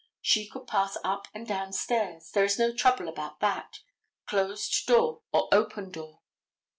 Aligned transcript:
She 0.23 0.47
could 0.47 0.65
pass 0.65 0.97
up 1.03 1.27
and 1.31 1.45
down 1.47 1.73
stairs. 1.73 2.31
There 2.31 2.43
is 2.43 2.57
no 2.57 2.73
trouble 2.73 3.07
about 3.07 3.39
that, 3.41 3.81
closed 4.25 4.87
door 4.87 5.21
or 5.31 5.47
open 5.51 5.91
door. 5.91 6.21